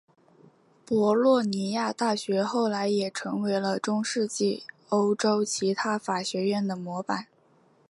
[0.83, 7.27] 博洛尼亚大学后来也成为了中世纪欧洲其他法学院的模板。